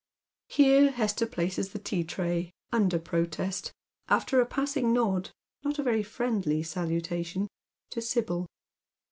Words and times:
Here 0.47 0.89
Hester 0.89 1.27
places 1.27 1.73
the 1.73 1.77
tea 1.77 2.03
tray, 2.03 2.51
under 2.71 2.97
protest, 2.97 3.71
after 4.07 4.41
a 4.41 4.47
passing 4.47 4.93
nod— 4.93 5.29
not 5.63 5.77
a 5.77 5.83
very 5.83 6.03
fiiendly 6.03 6.65
salutation— 6.65 7.47
to 7.91 8.01
Sibyl. 8.01 8.47